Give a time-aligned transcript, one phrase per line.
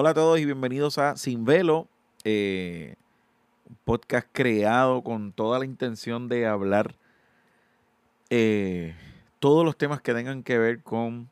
[0.00, 1.88] Hola a todos y bienvenidos a Sin Velo,
[2.22, 2.94] eh,
[3.68, 6.94] un podcast creado con toda la intención de hablar
[8.30, 8.94] eh,
[9.40, 11.28] todos los temas que tengan que ver con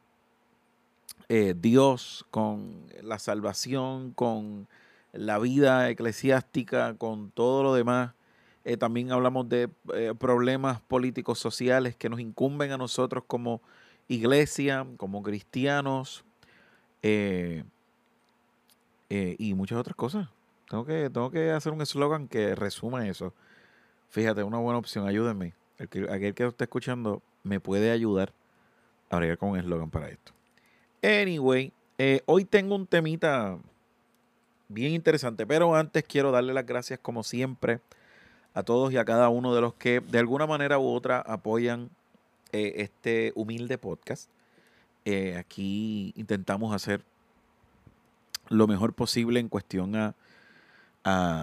[1.29, 4.67] eh, Dios, con la salvación, con
[5.13, 8.15] la vida eclesiástica, con todo lo demás.
[8.81, 9.69] también hablamos de
[10.19, 13.63] problemas políticos sociales que nos incumben a nosotros como
[14.09, 16.25] iglesia, como cristianos.
[19.09, 20.29] Y muchas otras cosas.
[20.69, 23.33] Tengo que, tengo que hacer un eslogan que resuma eso.
[24.11, 25.55] Fíjate, una buena opción, ayúdenme.
[25.79, 28.33] El que, aquel que esté escuchando me puede ayudar
[29.11, 30.33] a bregar con un eslogan para esto.
[31.03, 33.59] Anyway, eh, hoy tengo un temita
[34.69, 37.81] bien interesante, pero antes quiero darle las gracias como siempre
[38.55, 41.91] a todos y a cada uno de los que de alguna manera u otra apoyan
[42.53, 44.31] eh, este humilde podcast.
[45.39, 47.05] aquí intentamos hacer
[48.49, 50.15] lo mejor posible en cuestión a,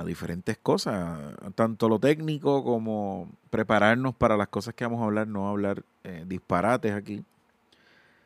[0.05, 5.47] diferentes cosas, tanto lo técnico como prepararnos para las cosas que vamos a hablar, no
[5.47, 7.23] hablar eh, disparates aquí.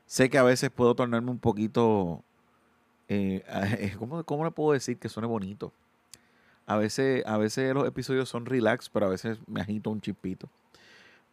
[0.08, 2.24] Sé que a veces puedo tornarme un poquito,
[3.08, 3.44] eh,
[4.00, 5.72] ¿cómo, ¿cómo, le puedo decir que suene bonito?
[6.66, 10.50] A veces, a veces los episodios son relax, pero a veces me agito un chispito.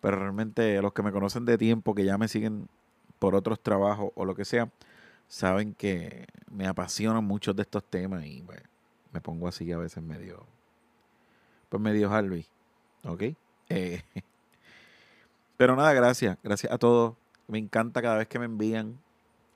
[0.03, 2.69] Pero realmente los que me conocen de tiempo, que ya me siguen
[3.19, 4.69] por otros trabajos o lo que sea,
[5.29, 8.63] saben que me apasionan muchos de estos temas y pues,
[9.13, 10.47] me pongo así a veces medio,
[11.69, 12.47] pues medio Harvey,
[13.05, 13.23] ¿ok?
[13.69, 14.03] Eh,
[15.57, 17.15] pero nada, gracias, gracias a todos.
[17.47, 18.99] Me encanta cada vez que me envían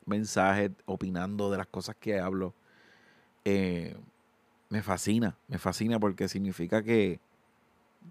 [0.07, 2.55] mensajes opinando de las cosas que hablo.
[3.45, 3.97] Eh,
[4.69, 7.21] me fascina, me fascina porque significa que,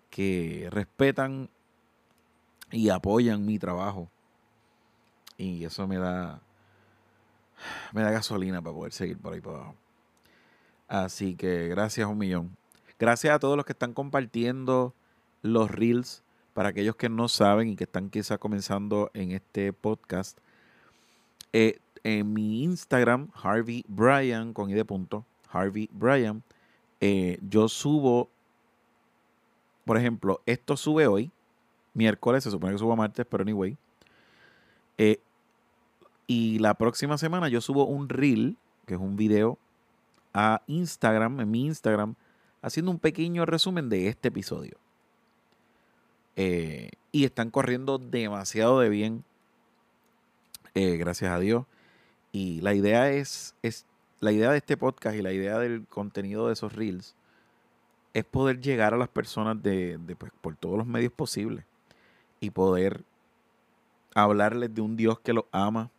[0.09, 1.49] que respetan
[2.71, 4.09] y apoyan mi trabajo.
[5.37, 6.41] Y eso me da,
[7.93, 9.75] me da gasolina para poder seguir por ahí por abajo.
[10.87, 12.55] Así que gracias un millón.
[12.99, 14.93] Gracias a todos los que están compartiendo
[15.41, 16.23] los reels.
[16.53, 20.39] Para aquellos que no saben y que están quizá comenzando en este podcast.
[21.53, 26.41] Eh, en mi Instagram, Harvey Bryan, con i punto, Harvey Bryan,
[26.99, 28.29] eh, yo subo,
[29.85, 31.31] por ejemplo, esto sube hoy,
[31.93, 33.77] miércoles, se supone que subo martes, pero anyway.
[34.97, 35.19] Eh,
[36.27, 39.57] y la próxima semana yo subo un reel, que es un video,
[40.33, 42.15] a Instagram, en mi Instagram,
[42.61, 44.77] haciendo un pequeño resumen de este episodio.
[46.35, 49.23] Eh, y están corriendo demasiado de bien,
[50.75, 51.65] eh, gracias a Dios.
[52.33, 53.85] Y la idea es, es,
[54.19, 57.15] la idea de este podcast y la idea del contenido de esos reels
[58.13, 61.65] es poder llegar a las personas de, de pues, por todos los medios posibles
[62.39, 63.03] y poder
[64.13, 65.89] hablarles de un Dios que los ama,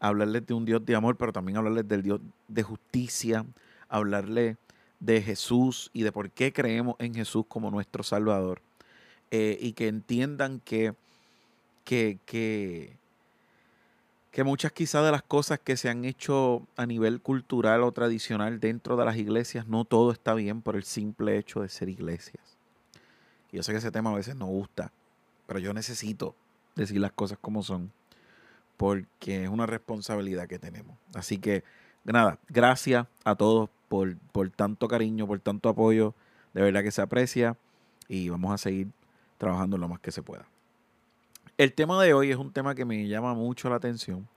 [0.00, 3.44] hablarles de un Dios de amor, pero también hablarles del Dios de justicia,
[3.88, 4.56] hablarles
[5.00, 8.60] de Jesús y de por qué creemos en Jesús como nuestro Salvador.
[9.30, 10.94] Eh, y que entiendan que,
[11.84, 12.96] que, que,
[14.30, 18.58] que muchas quizás de las cosas que se han hecho a nivel cultural o tradicional
[18.58, 22.56] dentro de las iglesias, no todo está bien por el simple hecho de ser iglesias.
[23.52, 24.92] Yo sé que ese tema a veces no gusta,
[25.46, 26.34] pero yo necesito
[26.74, 27.92] decir las cosas como son
[28.78, 30.96] porque es una responsabilidad que tenemos.
[31.12, 31.64] Así que,
[32.04, 36.14] nada, gracias a todos por, por tanto cariño, por tanto apoyo.
[36.54, 37.56] De verdad que se aprecia
[38.08, 38.88] y vamos a seguir
[39.36, 40.46] trabajando lo más que se pueda.
[41.58, 44.28] El tema de hoy es un tema que me llama mucho la atención.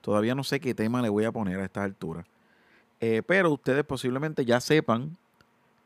[0.00, 2.24] Todavía no sé qué tema le voy a poner a estas alturas.
[3.00, 5.16] Eh, pero ustedes posiblemente ya sepan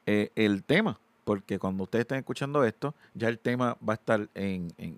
[0.06, 4.28] eh, el tema, porque cuando ustedes estén escuchando esto, ya el tema va a estar
[4.34, 4.96] en, en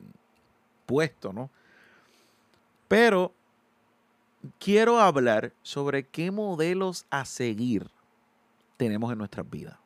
[0.85, 1.49] puesto, ¿no?
[2.89, 3.33] Pero
[4.59, 7.91] quiero hablar sobre qué modelos a seguir
[8.77, 9.79] tenemos en nuestras vidas.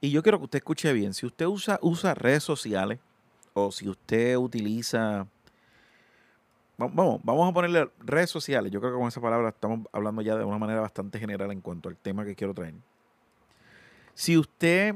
[0.00, 1.12] Y yo quiero que usted escuche bien.
[1.12, 2.98] Si usted usa, redes sociales
[3.52, 5.26] o si usted utiliza...
[6.78, 8.72] Vamos, vamos a ponerle redes sociales.
[8.72, 11.60] Yo creo que con esa palabra estamos hablando ya de una manera bastante general en
[11.60, 12.74] cuanto al tema que quiero traer.
[14.14, 14.94] Si usted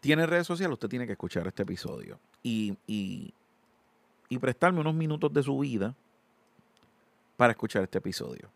[0.00, 2.18] tiene redes sociales, usted tiene que escuchar este episodio.
[2.42, 3.32] Y, y,
[4.28, 5.94] y prestarme unos minutos de su vida
[7.36, 8.50] para escuchar este episodio.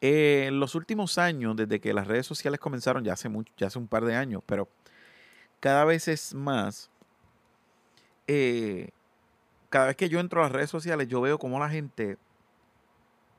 [0.00, 3.80] en los últimos años, desde que las redes sociales comenzaron, ya hace, mucho, ya hace
[3.80, 4.68] un par de años, pero
[5.58, 6.88] cada vez es más,
[8.28, 8.90] eh,
[9.70, 12.16] cada vez que yo entro a las redes sociales, yo veo como la gente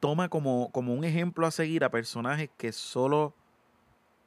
[0.01, 3.33] toma como, como un ejemplo a seguir a personajes que solo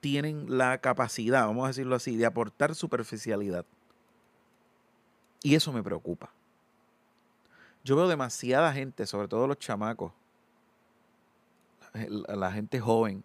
[0.00, 3.66] tienen la capacidad, vamos a decirlo así, de aportar superficialidad.
[5.42, 6.32] Y eso me preocupa
[7.84, 10.12] yo veo demasiada gente, sobre todo los chamacos,
[11.94, 13.24] la gente joven,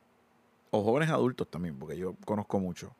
[0.72, 2.94] o jóvenes adultos también, porque yo conozco mucho,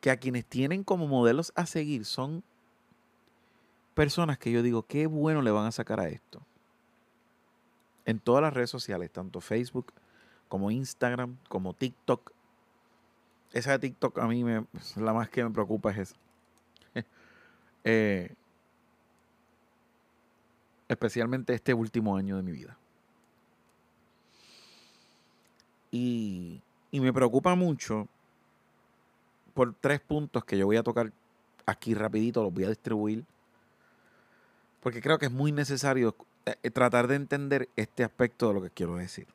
[0.00, 2.44] que a quienes tienen como modelos a seguir son
[3.94, 6.42] personas que yo digo, qué bueno le van a sacar a esto.
[8.04, 9.92] En todas las redes sociales, tanto Facebook
[10.48, 12.32] como Instagram, como TikTok.
[13.52, 14.66] Esa de TikTok a mí me,
[14.96, 16.16] la más que me preocupa es esa.
[17.86, 18.34] Eh,
[20.88, 22.76] especialmente este último año de mi vida.
[25.90, 26.60] Y,
[26.90, 28.08] y me preocupa mucho
[29.54, 31.12] por tres puntos que yo voy a tocar
[31.66, 33.24] aquí rapidito, los voy a distribuir
[34.84, 36.14] porque creo que es muy necesario
[36.44, 39.26] eh, tratar de entender este aspecto de lo que quiero decir.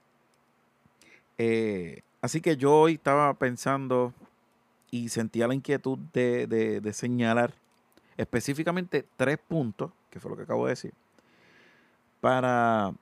[1.39, 4.13] Eh, así que yo hoy estaba pensando
[4.91, 7.55] y sentía la inquietud de, señalar
[8.15, 10.93] específicamente tres puntos, que fue lo que acabo de decir,
[12.21, 12.93] para,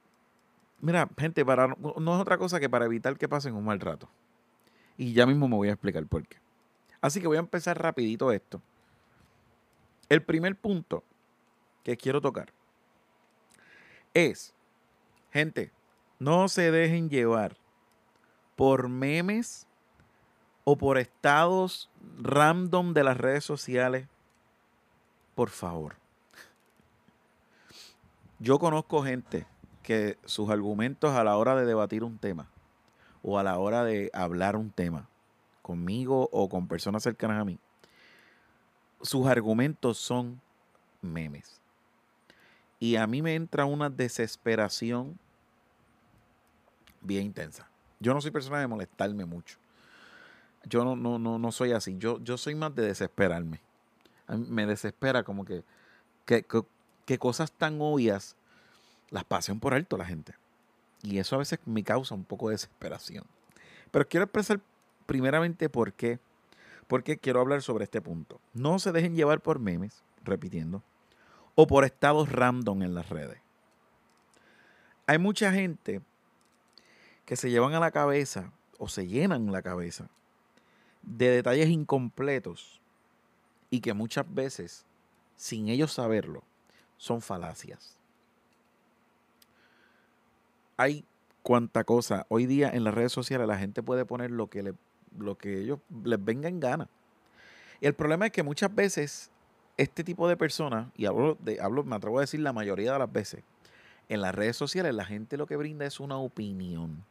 [0.79, 4.09] mira, gente, para, no es otra cosa que para evitar que pasen un mal rato.
[4.97, 6.37] Y ya mismo me voy a explicar por qué.
[7.01, 8.61] Así que voy a empezar rapidito esto.
[10.09, 11.03] El primer punto
[11.83, 12.51] que quiero tocar
[14.13, 14.53] es,
[15.31, 15.71] gente,
[16.19, 17.57] no se dejen llevar
[18.55, 19.67] por memes
[20.63, 24.07] o por estados random de las redes sociales.
[25.35, 25.95] Por favor.
[28.39, 29.47] Yo conozco gente
[29.81, 32.47] que sus argumentos a la hora de debatir un tema
[33.23, 35.09] o a la hora de hablar un tema
[35.61, 37.59] conmigo o con personas cercanas a mí,
[39.01, 40.39] sus argumentos son
[41.01, 41.61] memes.
[42.79, 45.17] Y a mí me entra una desesperación
[47.01, 47.67] bien intensa.
[47.99, 49.57] Yo no soy persona de molestarme mucho.
[50.65, 51.97] Yo no, no, no, no soy así.
[51.97, 53.61] Yo, yo soy más de desesperarme.
[54.27, 55.63] me desespera como que,
[56.25, 56.45] que,
[57.17, 58.35] cosas tan obvias
[59.09, 60.33] las pasen por alto la gente.
[61.03, 63.23] Y eso a veces me causa un poco de desesperación.
[63.91, 64.59] Pero quiero expresar
[65.05, 66.19] primeramente por qué.
[66.87, 68.39] Porque quiero hablar sobre este punto.
[68.53, 70.83] No se dejen llevar por memes, repitiendo
[71.59, 73.39] o por estados random en las redes.
[75.07, 76.01] Hay mucha gente
[77.25, 80.07] que se llevan a la cabeza o se llenan la cabeza
[81.01, 82.79] de detalles incompletos
[83.71, 84.85] y que muchas veces,
[85.35, 86.43] sin ellos saberlo,
[86.97, 87.95] son falacias.
[90.75, 91.05] Hay
[91.43, 92.25] cuánta cosa.
[92.29, 94.73] Hoy día en las redes sociales la gente puede poner lo que, le,
[95.17, 96.89] lo que ellos les venga en gana.
[97.79, 99.31] Y el problema es que muchas veces
[99.77, 102.99] este tipo de personas, y hablo, de, hablo, me atrevo a decir la mayoría de
[102.99, 103.43] las veces,
[104.09, 107.03] en las redes sociales la gente lo que brinda es una opinión.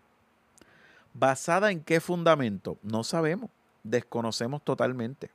[1.14, 2.76] ¿Basada en qué fundamento?
[2.82, 3.50] No sabemos,
[3.84, 5.30] desconocemos totalmente.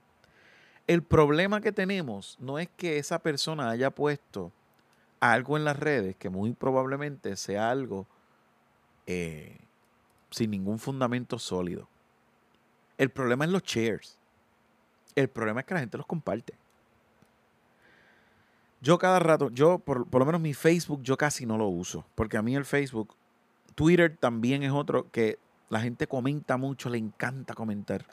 [0.87, 4.51] El problema que tenemos no es que esa persona haya puesto
[5.19, 8.07] algo en las redes que muy probablemente sea algo
[9.05, 9.57] eh,
[10.31, 11.87] sin ningún fundamento sólido.
[12.97, 14.17] El problema es los shares.
[15.15, 16.53] El problema es que la gente los comparte.
[18.81, 22.03] Yo cada rato, yo por, lo menos mi Facebook, yo casi no lo uso.
[22.15, 23.15] Porque a mí el Facebook,
[23.75, 25.37] Twitter también es otro que
[25.69, 28.05] la gente comenta mucho, le encanta comentar.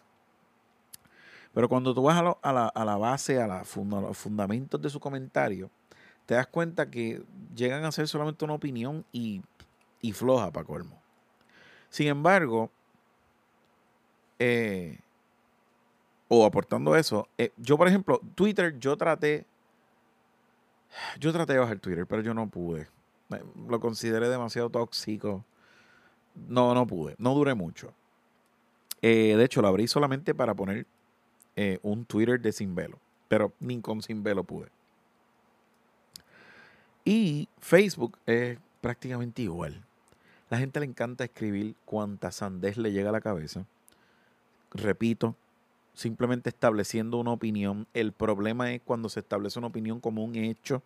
[1.54, 3.64] Pero cuando tú vas a, la, base, a, la
[4.00, 5.70] los fundamentos de su comentario,
[6.26, 7.22] te das cuenta que
[7.54, 9.42] llegan a ser solamente una opinión y,
[10.12, 11.00] floja para colmo.
[11.88, 12.70] Sin embargo,
[14.38, 14.98] eh,
[16.28, 19.46] o aportando eso, eh, yo por ejemplo, Twitter yo traté
[21.18, 22.88] yo traté de bajar Twitter, pero yo no pude.
[23.68, 25.44] Lo consideré demasiado tóxico.
[26.34, 27.14] No, no pude.
[27.18, 27.92] No duré mucho.
[29.02, 30.86] Eh, de hecho, lo abrí solamente para poner
[31.60, 33.00] eh, un Twitter de sin velo.
[33.26, 34.68] Pero ni con sin velo pude.
[37.04, 39.84] Y Facebook es prácticamente igual.
[40.50, 43.66] La gente le encanta escribir cuanta sandez le llega a la cabeza.
[44.70, 45.34] Repito,
[45.94, 47.88] simplemente estableciendo una opinión.
[47.92, 50.80] El problema es cuando se establece una opinión como un hecho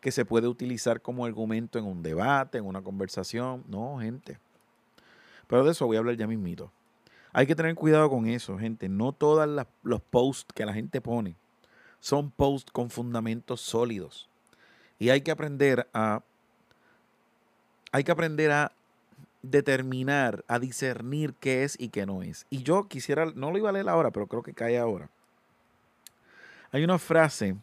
[0.00, 3.62] que se puede utilizar como argumento en un debate, en una conversación.
[3.68, 4.38] No, gente.
[5.46, 6.72] Pero de eso voy a hablar ya mismito.
[7.32, 8.88] Hay que tener cuidado con eso, gente.
[8.88, 11.36] No todos los posts que la gente pone
[12.00, 14.28] son posts con fundamentos sólidos.
[14.98, 16.22] Y hay que aprender a
[17.90, 18.72] hay que aprender a
[19.42, 22.46] determinar, a discernir qué es y qué no es.
[22.50, 25.08] Y yo quisiera, no lo iba a leer ahora, pero creo que cae ahora.
[26.70, 27.56] Hay una frase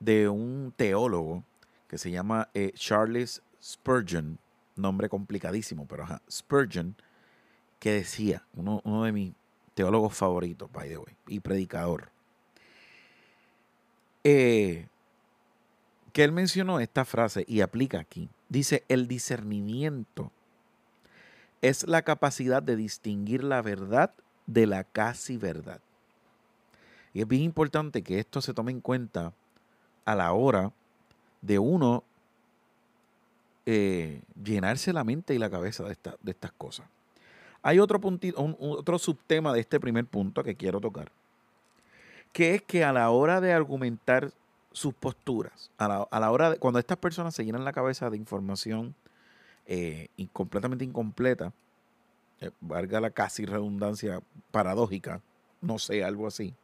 [0.00, 1.44] de un teólogo
[1.88, 4.38] que se llama eh, Charles Spurgeon,
[4.76, 6.96] nombre complicadísimo, pero Spurgeon,
[7.84, 9.34] que decía, uno, de mis
[9.74, 12.08] teólogos favoritos, by the way, y predicador,
[14.24, 14.86] eh,
[16.14, 18.30] que él mencionó esta frase y aplica aquí.
[18.48, 20.32] Dice, el discernimiento
[21.60, 24.14] es la capacidad de distinguir la verdad
[24.46, 25.82] de la casi verdad.
[27.12, 29.34] Y es bien importante que esto se tome en cuenta
[30.06, 30.72] a la hora
[31.42, 32.02] de uno
[33.66, 36.86] eh, llenarse la mente y la cabeza de estas cosas.
[37.66, 41.10] Hay otro, puntito, otro subtema de este primer punto que quiero tocar,
[42.30, 44.32] que es que a la hora de argumentar
[44.70, 48.94] sus posturas, a la, hora de, cuando estas personas se llenan la cabeza de información
[49.64, 51.54] eh, completamente incompleta,
[52.42, 55.22] eh, valga la casi redundancia paradójica,
[55.62, 56.54] no sé, algo así,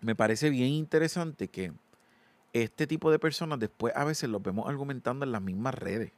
[0.00, 1.72] me parece bien interesante que
[2.52, 6.10] este tipo de personas después a veces los vemos argumentando en las mismas redes.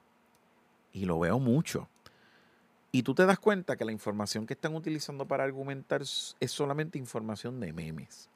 [0.95, 1.89] Y lo veo mucho.
[2.93, 6.99] Y tú te das cuenta que la información que están utilizando para argumentar es solamente
[6.99, 8.29] información de memes.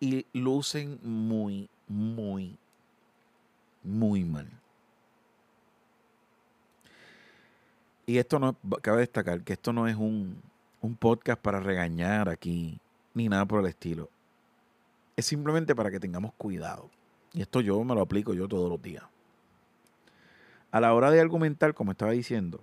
[0.00, 2.56] Y lucen muy, muy,
[3.82, 4.48] muy mal.
[8.06, 10.40] Y esto no, cabe destacar que esto no es un,
[10.80, 12.78] un podcast para regañar aquí,
[13.14, 14.10] ni nada por el estilo.
[15.16, 16.90] Es simplemente para que tengamos cuidado.
[17.32, 19.04] Y esto yo me lo aplico yo todos los días.
[20.70, 22.62] A la hora de argumentar, como estaba diciendo,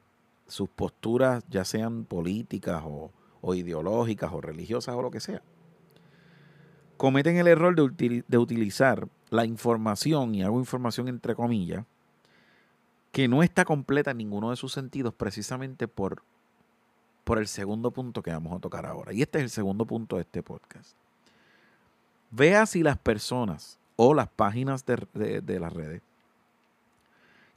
[0.51, 3.11] sus posturas, ya sean políticas o,
[3.55, 5.41] ideológicas o religiosas o lo que sea,
[6.97, 11.85] cometen el error de, de utilizar la información, y hago información entre comillas,
[13.11, 16.23] que no está completa en ninguno de sus sentidos precisamente por,
[17.23, 19.13] por el segundo punto que vamos a tocar ahora.
[19.13, 20.95] Y este es el segundo punto de este podcast.
[22.29, 26.01] Vea si las personas o las páginas de, las redes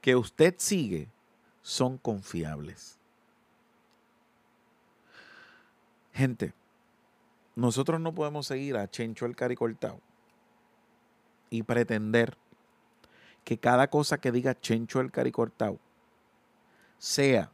[0.00, 1.08] que usted sigue
[1.64, 3.00] son confiables.
[6.12, 6.54] Gente,
[7.56, 10.00] nosotros no podemos seguir a Chencho el Caricortao
[11.50, 12.36] y pretender
[13.42, 15.80] que cada cosa que diga Chencho el Caricortao
[16.98, 17.50] sea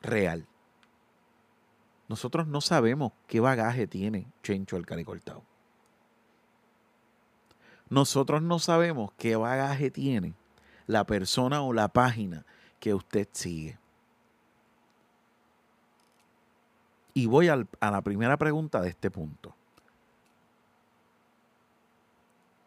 [0.00, 0.46] real.
[2.08, 5.42] Nosotros no sabemos qué bagaje tiene Chencho el Caricortao
[7.88, 10.34] nosotros no sabemos qué bagaje tiene
[10.86, 12.44] la persona o la página
[12.86, 13.76] que usted sigue.
[17.14, 19.56] Y voy a la primera pregunta de este punto.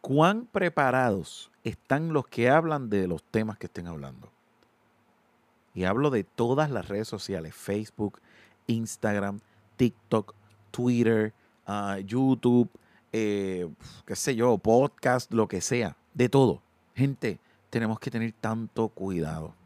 [0.02, 4.30] ¿Cuán preparados están los que hablan de los temas que estén hablando?
[5.72, 8.20] Y hablo de todas las redes sociales, Facebook,
[8.66, 9.40] Instagram,
[9.76, 10.34] TikTok,
[10.70, 11.32] Twitter,
[11.66, 12.68] ah, YouTube,
[13.10, 13.72] eh,
[14.04, 16.60] qué sé yo, podcast, lo que sea, de todo.
[16.94, 19.58] Gente, tenemos que tener tanto cuidado.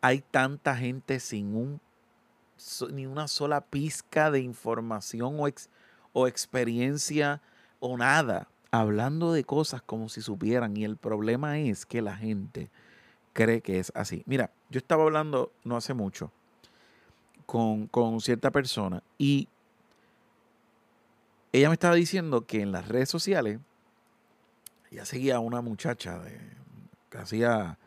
[0.00, 1.80] Hay tanta gente sin un,
[2.92, 5.48] ni una sola pizca de información o,
[6.12, 7.40] o experiencia
[7.80, 10.76] o nada, hablando de cosas como si supieran.
[10.76, 12.70] Y el problema es que la gente
[13.32, 14.22] cree que es así.
[14.26, 16.32] Mira, yo estaba hablando no hace mucho
[17.46, 19.48] con, con cierta persona y
[21.52, 23.60] ella me estaba diciendo que en las redes sociales
[24.90, 26.38] ella seguía a una muchacha de,
[27.10, 27.78] que hacía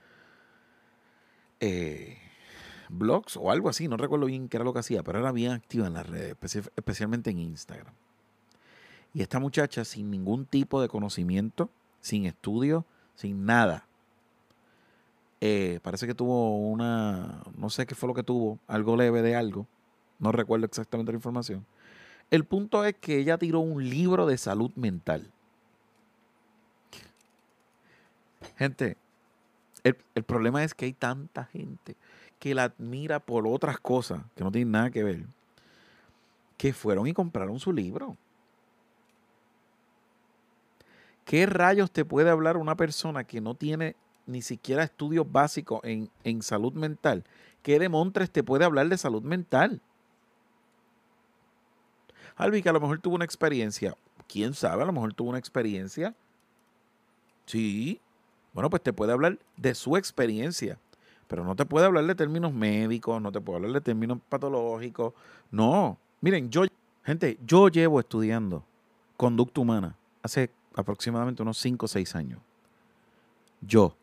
[1.62, 2.18] eh,
[2.90, 5.52] blogs o algo así, no recuerdo bien qué era lo que hacía, pero era bien
[5.54, 6.36] activa en las redes,
[6.76, 7.94] especialmente en Instagram.
[9.14, 11.70] Y esta muchacha sin ningún tipo de conocimiento,
[12.02, 13.86] sin estudio, sin nada.
[15.40, 19.38] Eh, parece que tuvo una, no sé qué fue lo que tuvo, algo leve de
[19.38, 19.68] algo,
[20.20, 21.66] no recuerdo exactamente la información
[22.32, 25.30] el punto es que ella tiró un libro de salud mental.
[28.58, 28.98] Gente,
[29.84, 31.96] el, problema es que hay tanta gente
[32.40, 35.26] que la admira por otras cosas que no tienen nada que ver,
[36.58, 38.18] que fueron y compraron su libro.
[41.26, 43.96] ¿Qué rayos te puede hablar una persona que no tiene
[44.26, 47.24] ni siquiera estudios básicos en, en salud mental?
[47.64, 49.82] ¿Qué demontres te puede hablar de salud mental?
[52.36, 53.96] Albi, que a lo mejor tuvo una experiencia.
[54.28, 54.84] ¿Quién sabe?
[54.84, 56.16] A lo mejor tuvo una experiencia.
[57.46, 58.02] Sí.
[58.54, 60.78] Bueno, pues te puede hablar de su experiencia.
[61.28, 65.14] Pero no te puede hablar de términos médicos, no te puede hablar de términos patológicos.
[65.50, 65.98] No.
[66.20, 66.64] Miren, yo,
[67.04, 68.66] gente, yo llevo estudiando
[69.16, 72.42] conducta humana hace aproximadamente unos 5 o 6 años.
[73.62, 73.96] Yo,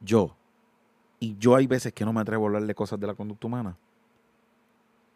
[0.00, 0.36] yo,
[1.20, 3.46] y yo hay veces que no me atrevo a hablar de cosas de la conducta
[3.46, 3.76] humana.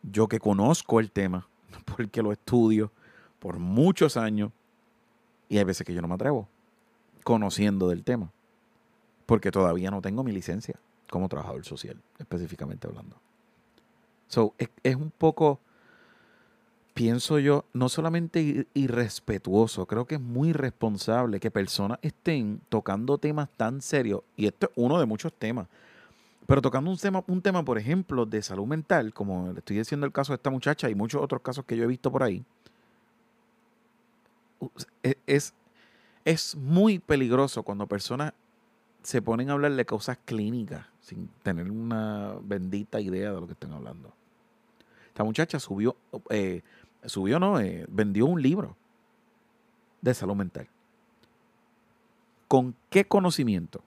[0.03, 1.47] Yo que conozco el tema,
[1.85, 2.91] porque lo estudio
[3.39, 4.53] por muchos años
[5.49, 6.49] y hay veces que yo no me atrevo,
[7.25, 8.31] conociendo del tema,
[9.27, 10.77] porque todavía no tengo mi licencia
[11.11, 13.17] como trabajador social, específicamente hablando.
[14.29, 15.59] So, es, un poco,
[16.95, 23.49] pienso yo, no solamente irrespetuoso, creo que es muy responsable que personas estén tocando temas
[23.57, 25.67] tan serios, y esto es uno de muchos temas,
[26.47, 30.07] Pero tocando un tema, un tema, por ejemplo, de salud mental, como le estoy diciendo
[30.07, 32.45] el caso de esta muchacha y muchos otros casos que yo he visto por ahí,
[35.27, 35.55] es,
[36.25, 38.33] es muy peligroso cuando personas
[39.03, 43.55] se ponen a hablar de cosas clínicas sin tener una bendita idea de lo que
[43.55, 44.13] están hablando.
[45.09, 45.97] Esta muchacha subió,
[46.29, 46.63] eh,
[47.05, 48.77] subió, no, eh, vendió un libro
[50.01, 50.69] de salud mental.
[52.47, 53.83] ¿Con qué conocimiento?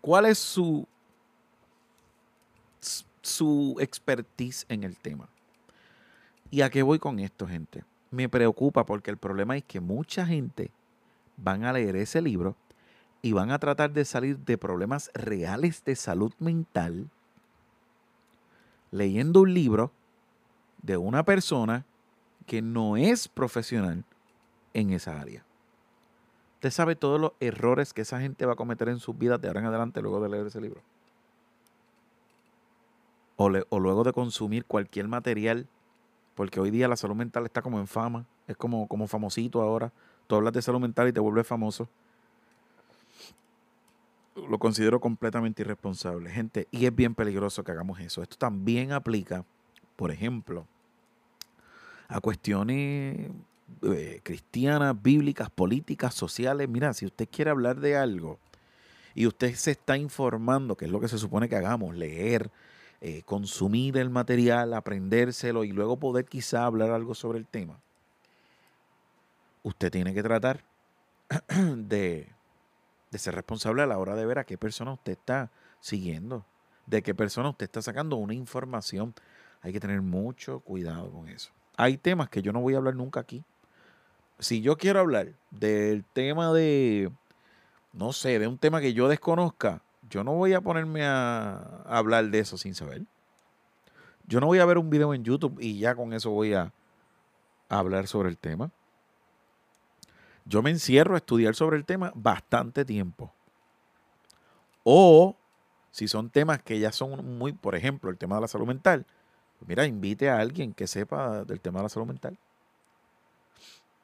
[0.00, 0.86] ¿Cuál es su,
[3.22, 5.28] su expertise en el tema?
[6.50, 7.84] ¿Y a qué voy con esto, gente?
[8.10, 10.70] Me preocupa porque el problema es que mucha gente
[11.42, 12.56] van a leer ese libro
[13.22, 17.10] y van a tratar de salir de problemas reales de salud mental
[18.90, 19.92] leyendo un libro
[20.82, 21.84] de una persona
[22.46, 24.04] que no es profesional
[24.74, 25.44] en esa área.
[26.54, 29.48] Usted sabe todos los errores que esa gente va a cometer en sus vidas de
[29.48, 30.82] ahora en adelante luego de leer ese libro.
[33.36, 35.66] O, luego de consumir cualquier material,
[36.34, 39.90] porque hoy día la salud mental está como en fama, es como, como famosito ahora.
[40.30, 41.88] Tú hablas de salud mental y te vuelves famoso
[44.48, 48.22] lo considero completamente irresponsable, gente, y es bien peligroso que hagamos eso.
[48.22, 49.44] Esto también aplica,
[49.96, 50.66] por ejemplo,
[52.08, 53.28] a cuestiones
[53.82, 56.68] eh, cristianas, bíblicas, políticas, sociales.
[56.68, 58.38] Mira, si usted quiere hablar de algo
[59.14, 62.50] y usted se está informando, que es lo que se supone que hagamos, leer,
[63.00, 67.80] eh, consumir el material, aprendérselo y luego poder quizá hablar algo sobre el tema,
[69.62, 70.64] usted tiene que tratar
[71.48, 72.32] de
[73.10, 75.50] de ser responsable a la hora de ver a qué persona usted está
[75.80, 76.44] siguiendo,
[76.86, 79.14] de qué persona usted está sacando una información.
[79.62, 81.50] Hay que tener mucho cuidado con eso.
[81.76, 83.44] Hay temas que yo no voy a hablar nunca aquí.
[84.38, 87.10] Si yo quiero hablar del tema de,
[87.92, 92.30] no sé, de un tema que yo desconozca, yo no voy a ponerme a, hablar
[92.30, 93.04] de eso sin saber.
[94.26, 96.72] Yo no voy a ver un video en YouTube y ya con eso voy a
[97.68, 98.70] hablar sobre el tema
[100.44, 103.32] yo me encierro a estudiar sobre el tema bastante tiempo.
[104.84, 105.36] O
[105.90, 109.06] si son temas que ya son muy, por ejemplo, el tema de la salud mental,
[109.58, 112.38] pues mira, invite a alguien que sepa del tema de la salud mental.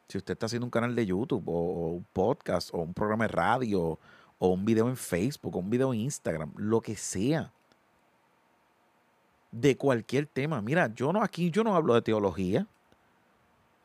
[0.09, 3.29] Si usted está haciendo un canal de YouTube o, un podcast o un programa de
[3.29, 3.99] radio
[4.39, 7.53] o un video en Facebook o un video en Instagram, lo que sea,
[9.51, 10.61] de cualquier tema.
[10.61, 12.67] Mira, yo no aquí yo no hablo de teología.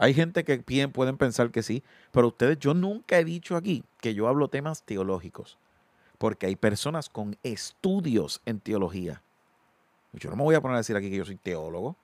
[0.01, 0.57] Hay gente que
[0.91, 4.81] pueden pensar que sí, pero ustedes, yo nunca he dicho aquí que yo hablo temas
[4.81, 5.59] teológicos,
[6.17, 9.21] porque hay personas con estudios en teología.
[10.13, 11.95] Yo no me voy a poner a decir aquí que yo soy teólogo.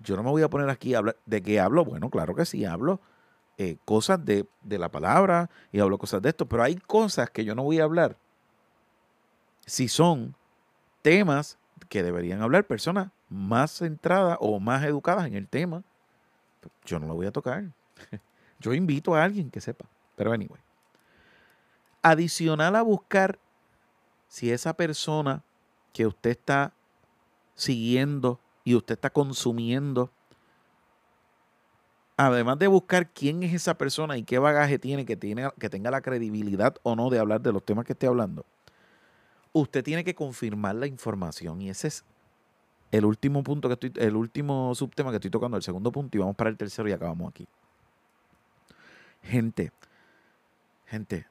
[0.00, 1.86] Yo no me voy a poner aquí a hablar de qué hablo.
[1.86, 3.00] Bueno, claro que sí, hablo
[3.56, 7.46] eh, cosas de, de la palabra y hablo cosas de esto, pero hay cosas que
[7.46, 8.18] yo no voy a hablar
[9.64, 10.36] si son
[11.00, 11.56] temas
[11.88, 15.84] que deberían hablar personas más centradas o más educadas en el tema
[16.84, 17.64] yo no lo voy a tocar.
[18.58, 19.86] Yo invito a alguien que sepa.
[20.14, 20.60] Pero anyway.
[22.00, 23.38] Adicional a buscar
[24.28, 25.42] si esa persona
[25.92, 26.72] que usted está
[27.54, 30.10] siguiendo y usted está consumiendo,
[32.16, 35.90] además de buscar quién es esa persona y qué bagaje tiene que, tiene, que tenga
[35.90, 38.46] la credibilidad o no de hablar de los temas que esté hablando,
[39.52, 42.04] usted tiene que confirmar la información y ese es
[42.92, 46.20] el último punto que estoy, el último subtema que estoy tocando, el segundo punto, y
[46.20, 47.48] vamos para el tercero y acabamos aquí.
[49.22, 49.72] Gente,
[50.86, 51.26] gente,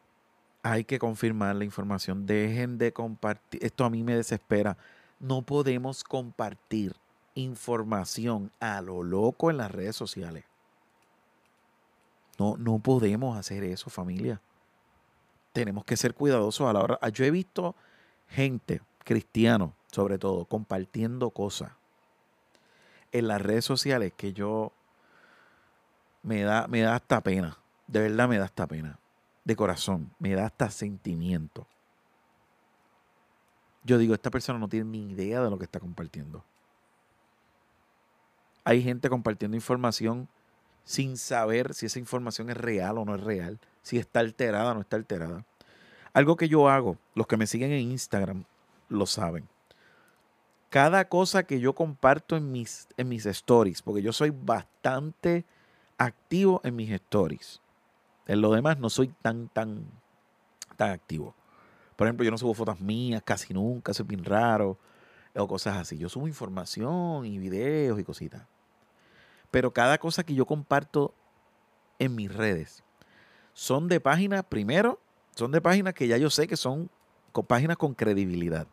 [0.63, 2.25] hay que confirmar la información.
[2.25, 3.63] Dejen de compartir.
[3.63, 4.75] Esto a mí me desespera.
[5.19, 6.95] No podemos compartir
[7.35, 10.45] información a lo loco en las redes sociales.
[12.39, 14.41] No, no podemos hacer eso, familia.
[15.53, 17.09] Tenemos que ser cuidadosos a la hora.
[17.09, 17.75] Yo he visto
[18.29, 21.71] gente, cristianos, sobre todo, compartiendo cosas
[23.11, 24.71] en las redes sociales que yo
[26.23, 27.57] me da, me da hasta pena.
[27.87, 28.99] De verdad me da hasta pena.
[29.43, 30.11] De corazón.
[30.17, 31.67] Me da hasta sentimiento.
[33.83, 36.43] Yo digo, esta persona no tiene ni idea de lo que está compartiendo.
[38.63, 40.29] Hay gente compartiendo información
[40.85, 44.73] sin saber si esa información es real o no es real, si está alterada o
[44.75, 45.43] no está alterada.
[46.13, 48.43] Algo que yo hago, los que me siguen en Instagram
[48.87, 49.50] lo saben
[50.71, 55.45] cada cosa que yo comparto en mis, en mis stories, porque yo soy bastante
[55.97, 57.59] activo en mis stories.
[58.25, 59.85] En lo demás no soy tan, tan,
[60.77, 61.35] tan activo.
[61.97, 64.77] Por ejemplo, yo no subo fotos mías casi nunca, soy bien raro,
[65.35, 65.97] o cosas así.
[65.97, 68.43] Yo subo información y videos y cositas.
[69.51, 71.13] Pero cada cosa que yo comparto
[71.99, 72.81] en mis redes
[73.51, 75.01] son de páginas, primero,
[75.35, 76.89] son de páginas que ya yo sé que son
[77.45, 78.67] páginas con credibilidad.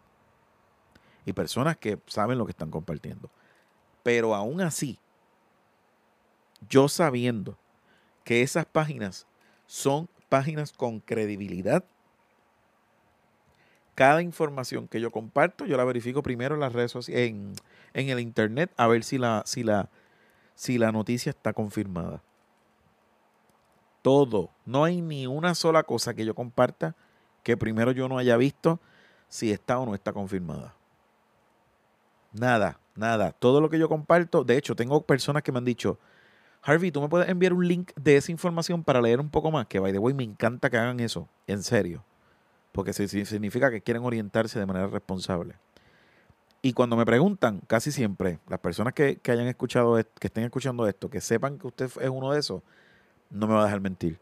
[1.24, 3.30] Y personas que saben lo que están compartiendo.
[4.02, 4.98] Pero aún así,
[6.68, 7.58] yo sabiendo
[8.24, 9.26] que esas páginas
[9.66, 11.84] son páginas con credibilidad,
[13.94, 17.58] cada información que yo comparto, yo la verifico primero en las redes sociales,
[17.94, 19.90] en, el internet, a ver si la, si la,
[20.54, 22.22] si la noticia está confirmada.
[24.02, 24.50] Todo.
[24.64, 26.94] No hay ni una sola cosa que yo comparta
[27.42, 28.78] que primero yo no haya visto
[29.28, 30.77] si está o no está confirmada.
[32.38, 33.32] Nada, nada.
[33.32, 35.98] Todo lo que yo comparto, de hecho, tengo personas que me han dicho,
[36.62, 39.66] Harvey, ¿tú me puedes enviar un link de esa información para leer un poco más?
[39.66, 42.04] Que, by the way, me encanta que hagan eso, en serio.
[42.72, 45.54] Porque significa que quieren orientarse de manera responsable.
[46.60, 51.08] Y cuando me preguntan, casi siempre, las personas que, hayan escuchado, que estén escuchando esto,
[51.08, 52.62] que sepan que usted es uno de esos,
[53.30, 54.18] no me va a dejar mentir.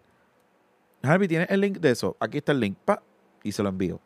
[1.03, 2.17] Harvey, ¿tienes el link de eso?
[2.21, 3.03] Aquí está el link, pa,
[3.43, 4.01] y se lo envío.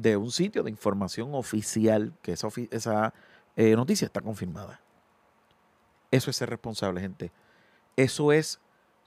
[0.00, 3.14] De un sitio de información oficial, que esa, esa
[3.56, 4.80] eh, noticia está confirmada.
[6.10, 7.30] Eso es ser responsable, gente.
[7.96, 8.60] Eso es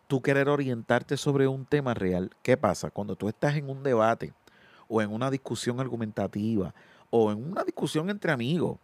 [0.07, 2.29] tú querer orientarte sobre un tema real.
[2.43, 2.91] ¿Qué pasa?
[2.91, 4.33] Cuando tú estás en un debate
[4.87, 6.73] o en una discusión argumentativa
[7.09, 8.77] o en una discusión entre amigos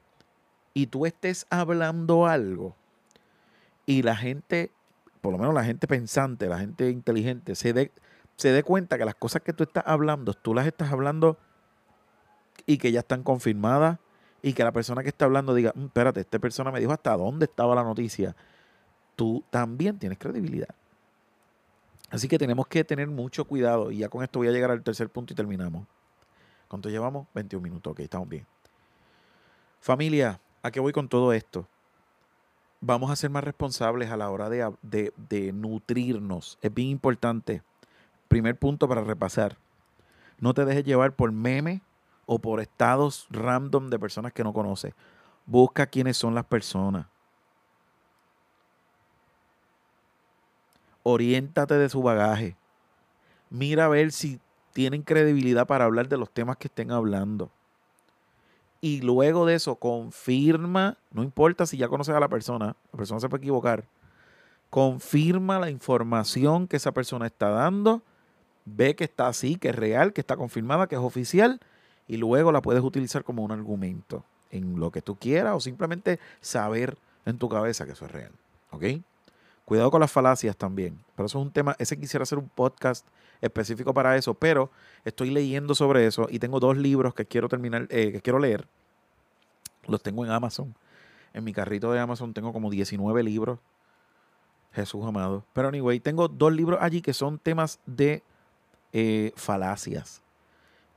[0.73, 2.75] y tú estés hablando algo
[3.85, 4.71] y la gente,
[5.21, 7.91] por lo menos la gente pensante, la gente inteligente, se dé,
[8.35, 11.37] se dé cuenta que las cosas que tú estás hablando, tú las estás hablando
[12.69, 13.97] y que ya están confirmadas
[14.43, 17.17] y que la persona que está hablando diga, mm, espérate, esta persona me dijo hasta
[17.17, 18.35] dónde estaba la noticia,
[19.15, 20.69] tú también tienes credibilidad.
[22.11, 24.83] Así que tenemos que tener mucho cuidado y ya con esto voy a llegar al
[24.83, 25.87] tercer punto y terminamos.
[26.67, 27.25] ¿Cuánto llevamos?
[27.33, 28.45] 21 minutos, ok, estamos bien.
[29.79, 31.67] Familia, ¿a qué voy con todo esto?
[32.81, 36.59] Vamos a ser más responsables a la hora de, de, de nutrirnos.
[36.61, 37.63] Es bien importante.
[38.27, 39.57] Primer punto para repasar.
[40.37, 41.81] No te dejes llevar por memes
[42.31, 44.93] o por estados random de personas que no conoces.
[45.47, 47.07] Busca quiénes son las personas.
[51.01, 52.55] Oriéntate de su bagaje.
[53.49, 54.39] Mira a ver si
[54.73, 57.49] tienen credibilidad para hablar de los temas que estén hablando.
[58.79, 63.19] Y luego de eso, confirma, no importa si ya conoces a la persona, la persona
[63.19, 63.85] se puede equivocar,
[64.69, 68.03] confirma la información que esa persona está dando,
[68.65, 71.59] ve que está así, que es real, que está confirmada, que es oficial,
[72.09, 76.19] y luego la puedes utilizar como un argumento en lo que tú quieras o simplemente
[76.41, 78.31] saber en tu cabeza que eso es real.
[78.71, 78.83] ¿Ok?
[79.63, 80.99] Cuidado con las falacias también.
[81.15, 83.05] Pero eso es un tema, ese quisiera hacer un podcast
[83.41, 84.71] específico para eso, pero
[85.05, 88.67] estoy leyendo sobre eso y tengo dos libros que quiero terminar, eh, que quiero leer.
[89.85, 90.75] Los tengo en Amazon.
[91.31, 93.59] En mi carrito de Amazon tengo como 19 libros.
[94.73, 95.45] Jesús amado.
[95.53, 98.23] Pero anyway, tengo dos libros allí que son temas de
[98.93, 100.23] eh, falacias.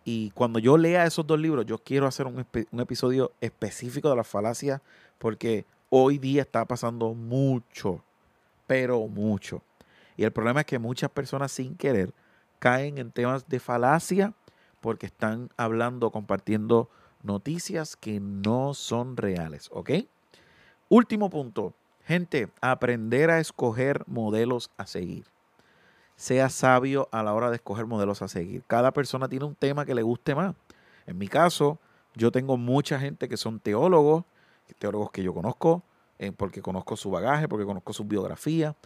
[0.05, 2.45] Y cuando yo lea esos dos libros, yo quiero hacer un,
[2.81, 4.81] episodio específico de las falacias
[5.19, 8.03] porque hoy día está pasando mucho,
[8.67, 9.63] pero mucho.
[10.17, 12.13] Y el problema es que muchas personas sin querer
[12.59, 14.35] caen en temas de falacia
[14.81, 16.91] porque están hablando, compartiendo
[17.23, 19.91] noticias que no son reales, ¿ok?
[20.89, 25.32] Último punto, gente, aprender a escoger modelos a seguir
[26.23, 28.63] sea sabio a la hora de escoger modelos a seguir.
[28.69, 30.55] Cada persona tiene un tema que le guste más.
[31.05, 31.81] En mi caso,
[32.15, 34.23] yo tengo mucha gente que son teólogos,
[34.79, 35.83] teólogos que yo conozco,
[36.21, 38.77] eh, porque conozco su bagaje, porque conozco su biografía,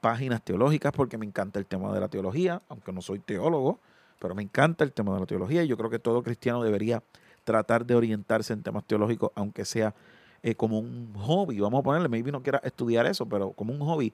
[0.00, 3.80] páginas teológicas, porque me encanta el tema de la teología, aunque no soy teólogo,
[4.20, 7.02] pero me encanta el tema de la teología y yo creo que todo cristiano debería
[7.42, 9.92] tratar de orientarse en temas teológicos, aunque sea
[10.40, 11.58] eh, como un hobby.
[11.58, 14.12] Vamos a ponerle, maybe no quiera estudiar eso, pero como un hobby,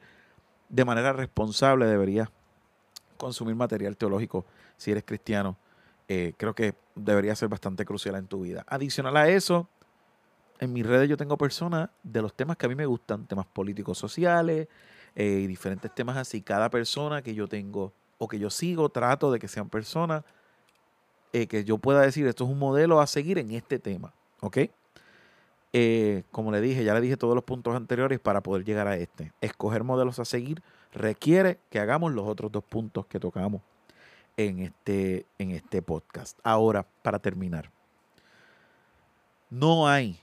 [0.70, 2.30] de manera responsable debería
[3.22, 4.44] consumir material teológico
[4.76, 5.56] si eres cristiano.
[6.08, 8.64] Eh, creo que debería ser bastante crucial en tu vida.
[8.66, 9.68] Adicional a eso,
[10.58, 13.46] en mis redes yo tengo personas de los temas que a mí me gustan, temas
[13.46, 14.68] políticos sociales
[15.14, 16.42] eh, y diferentes temas así.
[16.42, 20.24] Cada persona que yo tengo o que yo sigo, trato de que sean personas
[21.32, 24.12] eh, que yo pueda decir, esto es un modelo a seguir en este tema.
[24.40, 24.58] ¿Ok?
[26.30, 29.32] Como le dije, ya le dije todos los puntos anteriores para poder llegar a este.
[29.40, 33.62] Escoger modelos a seguir requiere que hagamos los otros dos puntos que tocamos
[34.36, 36.38] en este, en este podcast.
[36.42, 37.70] Ahora, para terminar,
[39.50, 40.20] no hay,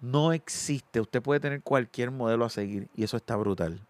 [0.00, 3.80] no existe, usted puede tener cualquier modelo a seguir y eso está brutal.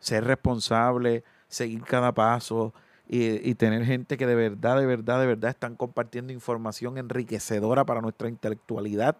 [0.00, 2.72] Ser responsable, seguir cada paso
[3.10, 8.02] y tener gente que de verdad, de verdad, de verdad están compartiendo información enriquecedora para
[8.02, 9.16] nuestra intelectualidad.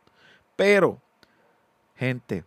[0.58, 1.00] Pero,
[1.94, 2.44] gente,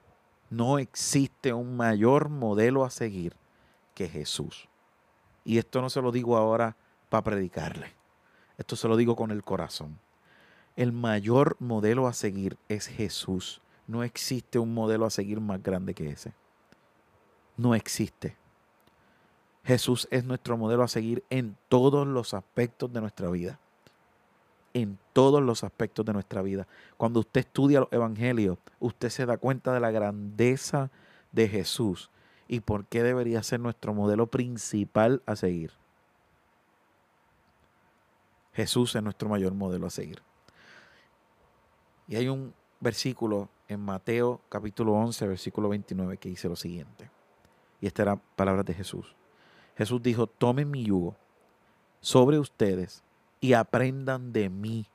[0.49, 3.37] no existe un mayor modelo a seguir
[3.95, 4.67] que Jesús.
[5.45, 6.75] Y esto no se lo digo ahora
[7.07, 7.93] para predicarle.
[8.57, 9.97] Esto se lo digo con el corazón.
[10.75, 13.61] El mayor modelo a seguir es Jesús.
[13.87, 16.33] No existe un modelo a seguir más grande que ese.
[17.55, 18.35] No existe.
[19.63, 23.57] Jesús es nuestro modelo a seguir en todos los aspectos de nuestra vida.
[24.73, 26.67] En todos los aspectos de nuestra vida.
[26.97, 30.89] Cuando usted estudia los evangelios, usted se da cuenta de la grandeza
[31.31, 32.09] de Jesús
[32.47, 35.71] y por qué debería ser nuestro modelo principal a seguir.
[38.53, 40.21] Jesús es nuestro mayor modelo a seguir.
[42.07, 47.09] Y hay un versículo en Mateo capítulo 11, versículo 29 que dice lo siguiente.
[47.79, 49.15] Y esta era palabras de Jesús.
[49.77, 51.15] Jesús dijo, tomen mi yugo
[52.01, 53.03] sobre ustedes
[53.41, 54.85] y aprendan de mí,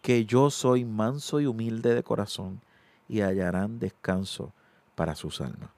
[0.00, 2.60] que yo soy manso y humilde de corazón
[3.08, 4.52] y hallarán descanso
[4.94, 5.70] para sus almas.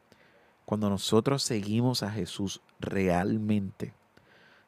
[0.66, 3.94] Cuando nosotros seguimos a Jesús realmente,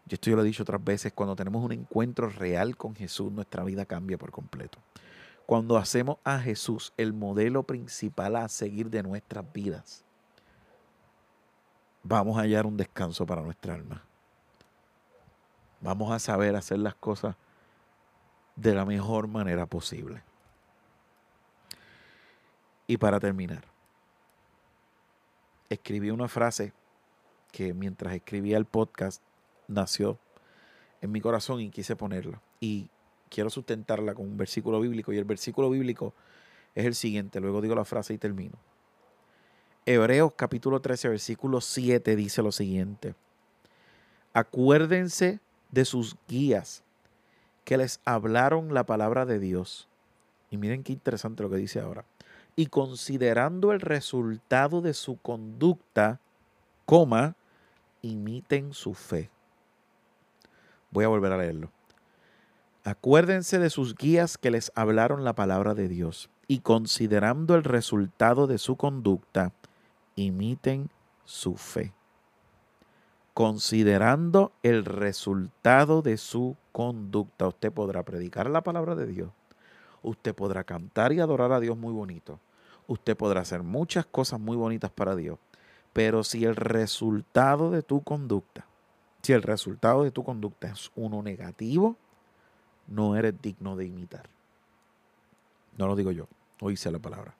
[0.06, 3.30] yo esto yo lo he dicho otras veces, cuando tenemos un encuentro real con Jesús,
[3.30, 4.78] nuestra vida cambia por completo.
[5.44, 10.04] Cuando hacemos a Jesús el modelo principal a seguir de nuestras vidas,
[12.02, 14.04] vamos a hallar un descanso para nuestra alma.
[15.80, 17.36] Vamos a saber hacer las cosas
[18.56, 20.22] de la mejor manera posible.
[22.86, 23.64] Y para terminar,
[25.68, 26.72] escribí una frase
[27.52, 29.22] que mientras escribía el podcast
[29.68, 30.18] nació
[31.00, 32.40] en mi corazón y quise ponerla.
[32.60, 32.90] Y
[33.28, 35.12] quiero sustentarla con un versículo bíblico.
[35.12, 36.14] Y el versículo bíblico
[36.74, 37.40] es el siguiente.
[37.40, 38.58] Luego digo la frase y termino.
[39.86, 43.14] Hebreos capítulo 13, versículo 7 dice lo siguiente.
[44.32, 45.40] Acuérdense
[45.70, 46.82] de sus guías
[47.64, 49.88] que les hablaron la palabra de Dios.
[50.50, 52.04] Y miren qué interesante lo que dice ahora.
[52.56, 56.20] Y considerando el resultado de su conducta,
[56.84, 57.36] coma,
[58.02, 59.30] imiten su fe.
[60.90, 61.70] Voy a volver a leerlo.
[62.82, 68.46] Acuérdense de sus guías que les hablaron la palabra de Dios y considerando el resultado
[68.48, 69.52] de su conducta,
[70.16, 70.90] imiten
[71.24, 71.92] su fe.
[73.34, 79.30] Considerando el resultado de su conducta, usted podrá predicar la palabra de Dios.
[80.02, 82.40] Usted podrá cantar y adorar a Dios muy bonito.
[82.86, 85.38] Usted podrá hacer muchas cosas muy bonitas para Dios.
[85.92, 88.66] Pero si el resultado de tu conducta,
[89.22, 91.96] si el resultado de tu conducta es uno negativo,
[92.86, 94.28] no eres digno de imitar.
[95.76, 96.26] No lo digo yo,
[96.68, 97.39] hice la palabra.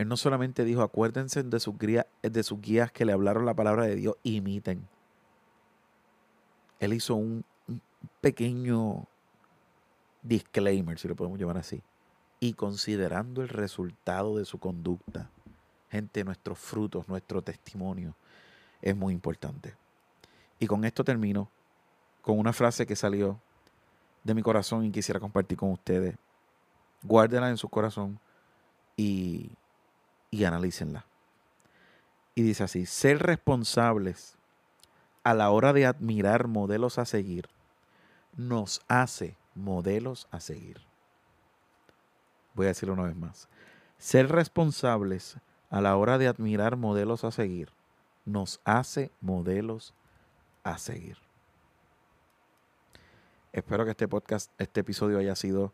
[0.00, 3.52] Él no solamente dijo, acuérdense de sus, guías, de sus guías que le hablaron la
[3.52, 4.88] palabra de Dios, imiten.
[6.78, 7.44] Él hizo un,
[8.22, 9.04] pequeño
[10.22, 11.82] disclaimer, si lo podemos llamar así.
[12.40, 15.28] Y considerando el resultado de su conducta,
[15.90, 18.14] gente, nuestros frutos, nuestro testimonio,
[18.80, 19.74] es muy importante.
[20.58, 21.50] Y con esto termino
[22.22, 23.38] con una frase que salió
[24.24, 26.16] de mi corazón y quisiera compartir con ustedes.
[27.02, 28.18] Guárdenla en su corazón
[28.96, 29.50] y
[30.30, 31.04] y analícenla.
[32.34, 34.36] Y dice así, ser responsables
[35.24, 37.48] a la hora de admirar modelos a seguir
[38.36, 40.80] nos hace modelos a seguir.
[42.54, 43.48] Voy a decirlo una vez más.
[43.98, 45.36] Ser responsables
[45.68, 47.70] a la hora de admirar modelos a seguir
[48.24, 49.94] nos hace modelos
[50.62, 51.18] a seguir.
[53.52, 55.72] Espero que este podcast, este episodio haya sido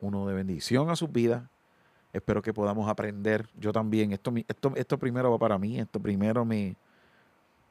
[0.00, 1.44] uno de bendición a sus vidas
[2.12, 3.48] Espero que podamos aprender.
[3.58, 4.12] Yo también.
[4.12, 5.78] Esto, esto, esto primero va para mí.
[5.78, 6.76] Esto primero me,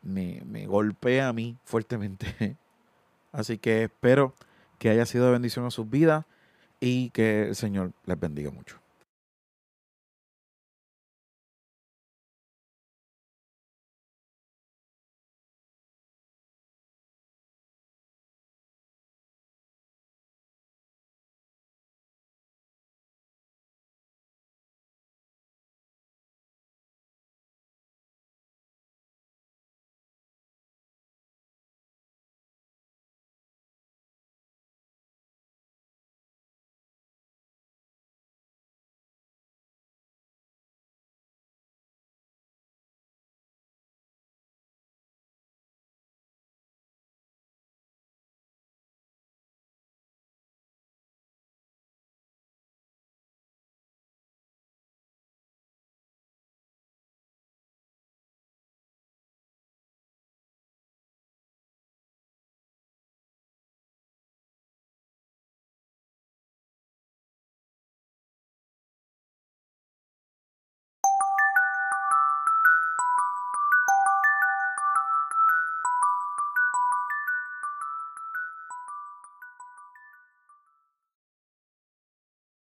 [0.02, 2.58] me, me golpea a mí fuertemente.
[3.32, 4.34] Así que espero
[4.78, 6.26] que haya sido de bendición a sus vidas
[6.80, 8.80] y que el Señor les bendiga mucho.